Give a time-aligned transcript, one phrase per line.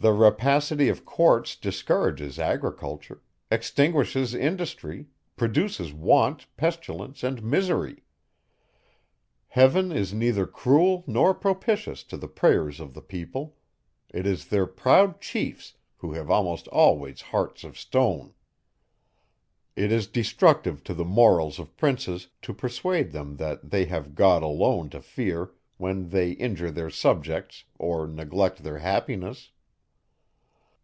[0.00, 3.20] The rapacity of Courts discourages agriculture,
[3.50, 8.04] extinguishes industry, produces want, pestilence and misery.
[9.48, 13.56] Heaven is neither cruel nor propitious to the prayers of the people;
[14.14, 18.34] it is their proud chiefs, who have almost always hearts of stone.
[19.74, 24.44] It is destructive to the morals of princes, to persuade them that they have God
[24.44, 29.50] alone to fear, when they injure their subjects, or neglect their happiness.